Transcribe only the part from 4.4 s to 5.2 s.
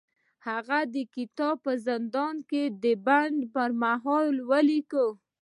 ولیکه